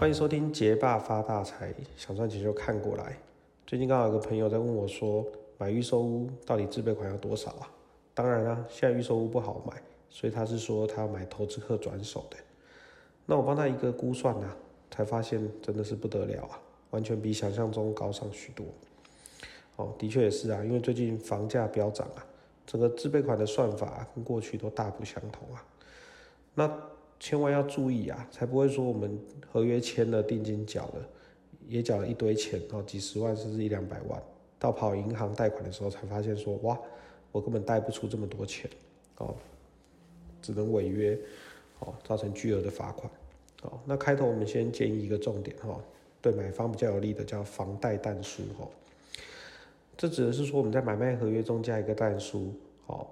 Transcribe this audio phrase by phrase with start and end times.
[0.00, 3.18] 欢迎收听杰爸发大财，想赚钱就看过来。
[3.66, 5.22] 最近刚好有个朋友在问我说，
[5.58, 7.70] 买预售屋到底自备款要多少啊？
[8.14, 9.76] 当然啦，现在预售屋不好买，
[10.08, 12.38] 所以他是说他要买投资客转手的。
[13.26, 14.46] 那我帮他一个估算呐、
[14.90, 16.58] 才发现真的是不得了啊，
[16.92, 18.64] 完全比想象中高上许多。
[19.76, 22.24] 哦，的确也是啊，因为最近房价飙涨啊，
[22.64, 25.62] 整个自备款的算法跟过去都大不相同啊。
[26.54, 26.66] 那
[27.20, 29.16] 千万要注意啊，才不会说我们
[29.52, 31.08] 合约签了，定金缴了，
[31.68, 34.20] 也缴了一堆钱哦，几十万甚至一两百万，
[34.58, 36.80] 到跑银行贷款的时候才发现说，哇，
[37.30, 38.68] 我根本贷不出这么多钱
[39.18, 39.34] 哦，
[40.40, 41.16] 只能违约
[41.80, 43.12] 哦，造成巨额的罚款。
[43.62, 45.78] 哦，那开头我们先建议一个重点哈、
[46.22, 48.66] 对买方比较有利的叫房贷淡书哈、
[49.98, 52.54] 这指的是说我们在买卖合约中加一个淡书，
[52.86, 53.06] 哦，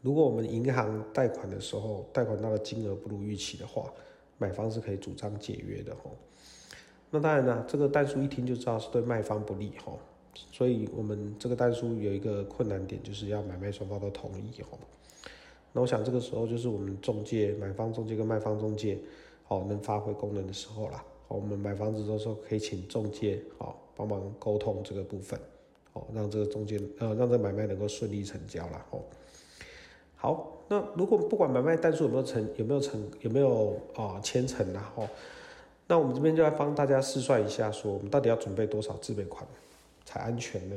[0.00, 3.92] 如果我们银行贷款的时候，贷款到的金额不如预期的话，
[4.38, 6.10] 买方是可以主张解约的哦。
[7.10, 9.92] 那当然呢，这个单书一听就知道是对卖方不利哈，
[10.52, 14.78] 所以我们这个单书有一个困难点，就是要买卖双方都同意哈。
[15.72, 18.98] 那我想这个时候就是我们中介、买方中介跟卖方中介，
[19.48, 21.04] 哦，能发挥功能的时候啦。
[21.26, 25.38] 我们买房子的时候可以请中介，哦，帮忙沟通这个部分，
[25.92, 28.86] 哦，让这个中介，呃，让这买卖能够顺利成交啦。
[28.90, 29.00] 哦。
[30.28, 34.92] 好，那如果不管买卖单数有没有成，有没有成，有没有啊签成啊？
[34.94, 35.08] 哦，
[35.86, 39.42] 那我们这边就来帮大家试算一下，说我们到底要准备多少自备款
[40.04, 40.76] 才安全呢？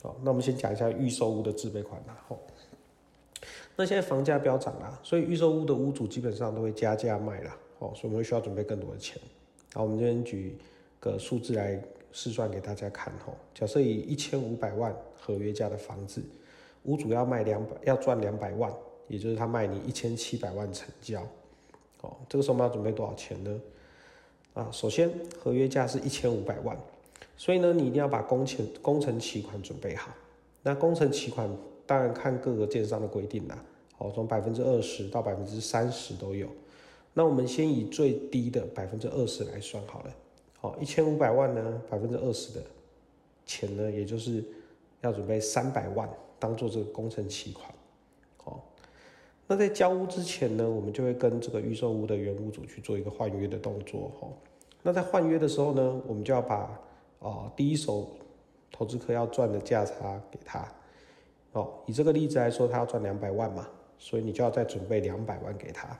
[0.00, 2.16] 好，那我们先讲一下预售屋的自备款啦。
[2.28, 2.38] 哦，
[3.74, 7.56] 那现在房价飙涨啦，所以预售屋的屋主基本上都会加价卖啦。
[7.80, 9.20] 哦，所以我们需要准备更多的钱。
[9.74, 10.56] 好，我们这边举
[11.00, 13.12] 个数字来试算给大家看。
[13.26, 16.22] 哦，假设以一千五百万合约价的房子。
[16.88, 18.72] 屋主要卖两百，要赚两百万，
[19.08, 21.20] 也就是他卖你一千七百万成交。
[22.00, 23.60] 哦，这个时候我们要准备多少钱呢？
[24.54, 26.74] 啊，首先合约价是一千五百万，
[27.36, 30.10] 所以呢，你一定要把工钱工程期款准备好。
[30.62, 31.48] 那工程期款
[31.86, 33.62] 当然看各个建商的规定啦，
[33.98, 36.48] 哦，从百分之二十到百分之三十都有。
[37.12, 40.14] 那我们先以最低的百分之二十来算好了。
[40.58, 42.64] 好，一千五百万呢，百分之二十的
[43.44, 44.42] 钱呢，也就是
[45.02, 46.08] 要准备三百万。
[46.38, 47.72] 当做这个工程期款，
[48.44, 48.60] 哦，
[49.46, 54.32] 那在交屋之前呢，我们就会跟这个预售屋的原屋主去做一个换约的动作，哦，
[54.82, 56.80] 那在换约的时候呢，我们就要把、
[57.18, 58.08] 哦、第一手
[58.70, 60.66] 投资客要赚的价差给他，
[61.52, 63.68] 哦，以这个例子来说，他要赚两百万嘛，
[63.98, 65.98] 所以你就要再准备两百万给他，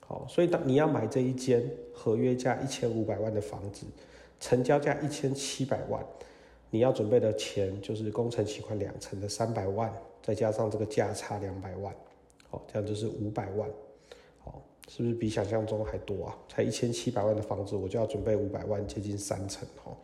[0.00, 3.86] 好，所以当你要买这一间合约价一千五百万的房子，
[4.38, 6.04] 成交价一千七百万。
[6.74, 11.94] 你要准备的钱就是工程期款两成的三百万，再加上这个价差两百万，
[12.48, 13.68] 好，这样就是五百万，
[14.42, 16.38] 好，是不是比想象中还多啊？
[16.48, 19.94] 才一千七百万的房子，我就要准备五百万，接近三成哦。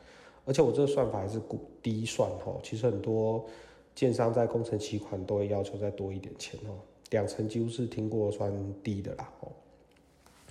[0.44, 3.46] 而且我这个算法还是估低算哦，其实很多
[3.94, 6.76] 建商在工程期款都会要求再多一点钱哦，
[7.08, 8.52] 两成几乎是听过算
[8.82, 9.48] 低的啦哦。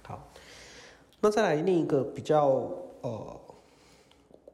[0.02, 0.28] 好，
[1.22, 3.40] 那再来另一个比较呃。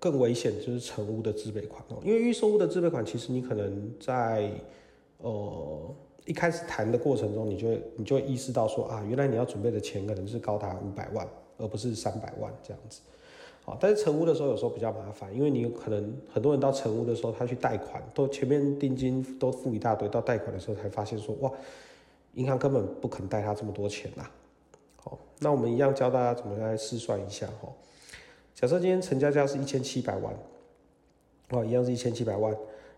[0.03, 4.51] 更危险就是成屋的自备款哦，因为预售屋的自备款，其实你可能在
[5.19, 11.25] 呃一开始谈的过程中，你就会你就会意识到说啊，原来你要准备的钱可能是高达五百万，
[11.57, 12.99] 而不是三百万这样子。
[13.63, 21.49] 好，但是成屋的时候有时候比较麻烦，因为你可能很多人到成屋的时候，他去贷款，都前面定金都付一大堆，到贷款的时候才发现说哇，
[22.33, 24.25] 银行根本不肯贷他这么多钱呐、
[24.97, 27.69] 好，那我们一样教大家怎么来试算一下哈。
[28.55, 30.33] 假设今天成交价是一千七百万，
[31.49, 32.55] 哦，一样是一千七百万。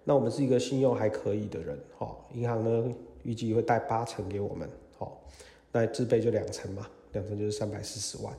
[0.08, 2.94] 那我们是一个信用还可以的人，哦，银行呢
[3.24, 5.20] 预计会贷八成给我们，好，
[5.72, 8.32] 那自备就两成嘛，两成就是三百四十万，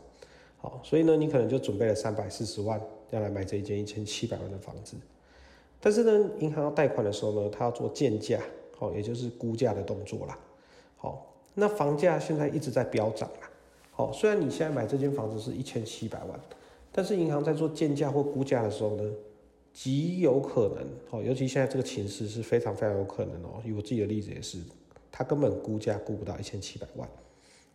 [0.58, 4.94] 好，所以呢，你可能就准备了三百四十万要来买这一间一千七百万的房子。
[5.80, 8.40] 但是呢，银行要贷款的时候呢，他要做建价，
[8.78, 10.38] 好，也就是估价的动作啦，
[10.98, 13.50] 好，那房价现在一直在飙涨啦，
[13.90, 16.38] 好，虽然你现在买这间房子是一千七百万。
[16.96, 19.04] 但是银行在做建价或估价的时候呢，
[19.70, 23.60] 极有可能哦，尤其现在这个情势是非常非常有可能哦。
[23.66, 24.58] 以我自己的例子也是，
[25.12, 27.06] 他根本估价估不到一千七百万。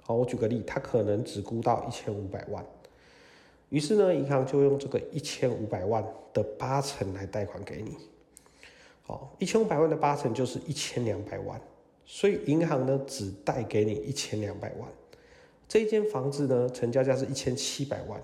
[0.01, 2.65] 好，我举个例，他可能只估到一千五百万。
[3.69, 6.03] 于是呢，银行就用这个一千五百万
[6.33, 7.95] 的八成来贷款给你。
[9.03, 11.61] 好，一千五百万的八成就是一千两百万，
[12.07, 14.89] 所以银行呢只贷给你一千两百万。
[15.67, 18.19] 这一间房子呢，成交价是一千七百万。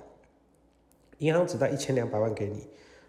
[1.20, 2.68] 银行只贷一千两百万给你，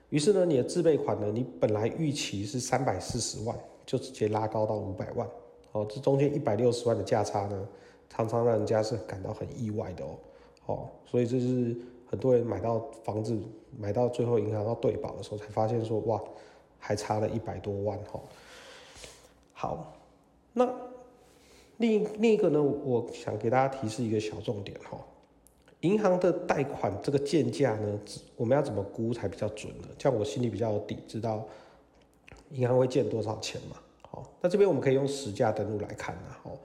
[0.09, 5.29] 于是呢，你的自备款呢，你本来预期是三百四十万，就直接拉高到五百万。
[5.73, 7.69] 哦，这中间一百六十万的价差呢，
[8.09, 10.19] 常常让人家是感到很意外的哦。
[10.65, 11.77] 哦，所以这是
[12.07, 13.39] 很多人买到房子，
[13.79, 16.19] 买到最后银行要对保的时候，才发现说哇，
[16.79, 18.19] 还差了一百多万哈。
[19.53, 19.93] 好，
[20.55, 20.67] 那
[21.77, 24.99] 另另一个呢，我想给大家提示一个小重点哈。
[25.83, 28.01] 银行的贷款这个建价呢，
[28.35, 29.89] 我们要怎么估才比较准呢？
[29.97, 31.47] 这样我心里比较有底，知道
[32.51, 33.77] 银行会建多少钱嘛？
[34.03, 36.37] 好，那这边我们可以用实价登录来看呐。
[36.43, 36.59] 好，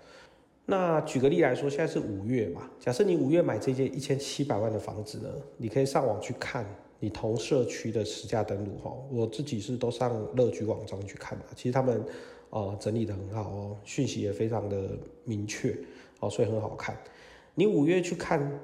[0.65, 6.65] 那举个例来说，现在是五月嘛，假设你五月买这间一千七百万的房子呢，你可以上网去看
[6.99, 8.91] 你同社区的实价登录哈。
[9.11, 12.03] 我自己是都上乐居网站去看的，其实他们
[12.49, 14.89] 呃整理的很好哦，讯息也非常的
[15.23, 15.77] 明确
[16.19, 16.97] 哦，所以很好看。
[17.53, 18.59] 你五月去看。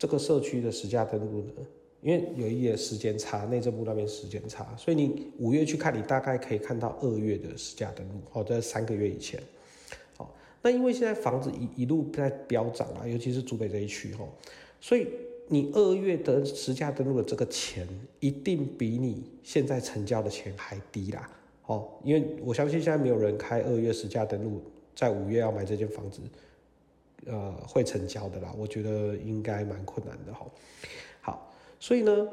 [0.00, 1.52] 这个社区的实价登录呢，
[2.00, 9.38] 因为有一点时间差，内政部那边时间差，所以你五月去看，你大概可以看到二月的实价登录，哦，在三个月以前，
[10.16, 14.26] 好，那因为现在房子一一路在飙涨啊，尤其是竹北这一区，哈，
[14.80, 15.06] 所以
[15.48, 17.86] 你二月的实价登录的这个钱，
[18.20, 21.30] 一定比你现在成交的钱还低啦，
[21.66, 24.62] 哦，因为我相信现在没有人开二月实价登录，
[24.96, 26.22] 在五月要买这间房子。
[27.26, 30.46] 呃，会成交的啦，我觉得应该蛮困难的哈。
[31.20, 32.28] 好，所以呢，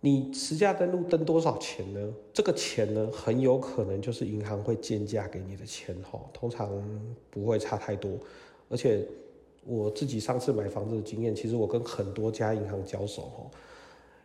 [0.00, 2.14] 你实价登录登多少钱呢？
[2.32, 6.70] 这个钱呢，很有可能就是银行会建价给你的钱哈，通常
[7.28, 8.12] 不会差太多。
[8.68, 9.04] 而且
[9.64, 13.50] 我自己上次买房子的经验，其实我跟很多家银行交手哈，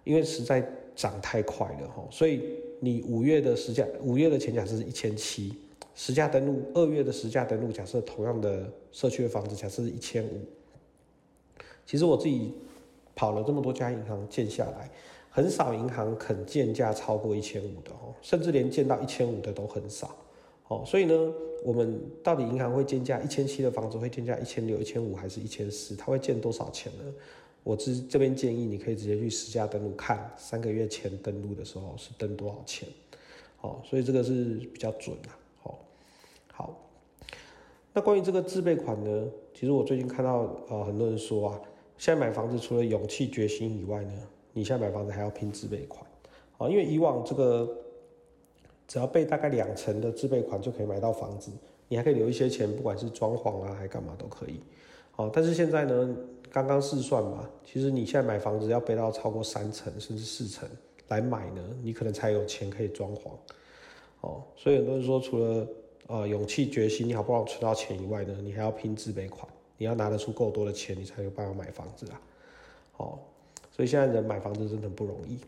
[0.03, 0.63] 因为实在
[0.95, 5.55] 涨太快了哈，所以你五月的实价，五月的钱假设是一千七。
[5.95, 10.41] 实价登录二月的实价登录，假设同样的社区的房子，假设是一千五。
[11.85, 12.53] 其实我自己
[13.15, 14.91] 跑了这么多家银行建下来，
[15.29, 20.15] 很少银行肯建价超过一千五的哦，甚至连建到一千五的都很少
[20.67, 20.83] 哦。
[20.85, 21.13] 所以呢，
[21.63, 25.95] 我们到底银行会建价一千七的房子会建价一千六、一千五还是一千四？
[25.95, 27.13] 它会建多少钱呢？
[27.63, 32.89] 我这这边建议你可以直接去实价登录看，三个月前登录的时候是登多少钱？
[33.61, 35.29] 哦，所以这个是比较准的。
[36.57, 36.73] 好，
[37.91, 39.27] 那关于这个自备款呢？
[39.53, 41.61] 其实我最近看到呃很多人说啊，
[41.97, 44.13] 现在买房子除了勇气决心以外呢，
[44.53, 46.05] 你现在买房子还要拼自备款
[46.57, 47.69] 啊，因为以往这个
[48.87, 51.51] 只要备大概两成的自备款就可以买到房子，
[51.89, 54.61] 你还可以留一些钱，不管是装潢啊还干嘛都可以。
[55.17, 56.15] 哦，但是现在呢，
[56.49, 60.69] 刚刚试算嘛，其实你现在买房子要备到超过三成甚至四成
[61.09, 63.31] 来买呢，你可能才有钱可以装潢。
[64.21, 65.67] 哦，所以很多人说除了
[66.07, 69.47] 呃，勇气、决心，你好不容易存到钱以外呢，你还要拼自备款，
[69.77, 72.21] 你要拿得出够多的钱，你才有办法买房子啊。
[72.91, 73.19] 好，
[73.71, 75.39] 所以现在人买房子真的不容易。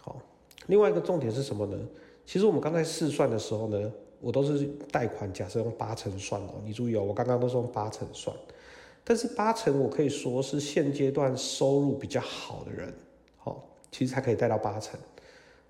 [0.00, 0.20] 好，
[0.66, 1.78] 另外一个重点是什么呢？
[2.26, 6.54] 其实我们刚才试算的时候呢，我都是贷款，假设用八成算哦。
[6.64, 8.36] 你注意哦，我刚刚都是用八成算，
[9.04, 12.92] 但是八成我可以说是现阶段收入比较好的人，
[13.38, 14.98] 好，其实才可以贷到八成。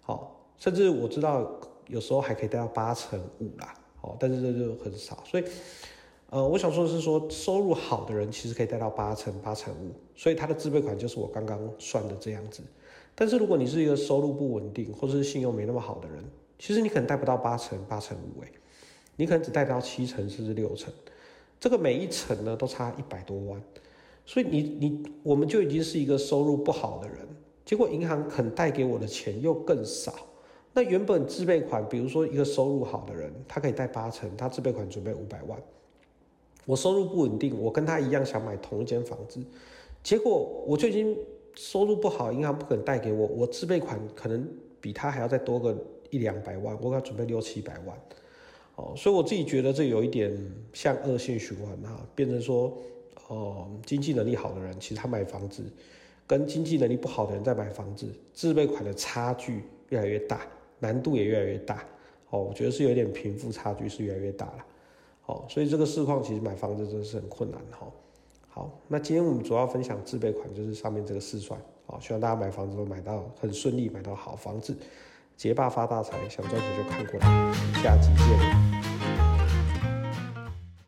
[0.01, 1.47] 好，甚至我知道
[1.89, 3.75] 有时候还可以贷到八成五啦。
[4.02, 5.44] 哦，但是这就很少，所以，
[6.31, 12.62] 呃，我想说的是，说收入好的人其实可以贷到八成、八成五，所以他的自备款就是我刚刚算的这样子。
[13.14, 16.25] 但是如果你是一个收入不稳定或者是信用没那么好的人，
[16.58, 18.49] 其实你可能贷不到八成、八成五，诶，
[19.17, 20.91] 你可能只贷到七成甚至六成，
[21.58, 23.62] 这个每一层呢都差一百多万，
[24.25, 27.19] 所以你你我们就已经是一个收入不好的人，
[27.66, 30.14] 结果银行肯贷给我的钱又更少。
[30.73, 35.61] 那原本自备款，比如说一个收入好的人，他可以贷八成，他自备款准备五百万。
[36.65, 39.43] 我收入不稳定，我跟他一样想买同一间房子，
[40.03, 41.17] 结果我最近
[41.57, 44.49] 收入不好，银行不肯贷给我，我自备款可能
[44.81, 45.77] 比他还要再多个
[46.11, 47.99] 一两百万，我给他准备六七百万。
[48.77, 50.33] 哦，所以我自己觉得这有一点
[50.73, 52.73] 像恶性循环哈，变成说，
[53.27, 55.65] 哦，经济能力好的人，其实他买房子
[56.29, 60.47] 跟经济能力不好的人在买房子，自备款的差距越来越大。
[60.81, 61.85] 难度也越来越大，
[62.31, 64.65] 哦，我觉得是有点贫富差距是越来越大了，
[65.27, 67.87] 哦，所以这个市况其实买房子真的是很困难哈。
[68.49, 74.77] 好，那今天我们主要分享自备款，就是上面这个试算，好，希望大家买房子都买到很顺利，买到好房子，
[75.37, 79.30] 结霸发大财，想赚钱就看过来，下集见。